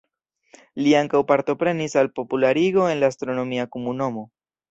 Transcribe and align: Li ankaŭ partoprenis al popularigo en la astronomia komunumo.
Li 0.85 0.93
ankaŭ 1.01 1.19
partoprenis 1.31 1.97
al 2.03 2.09
popularigo 2.17 2.87
en 2.93 3.05
la 3.05 3.13
astronomia 3.15 3.67
komunumo. 3.77 4.27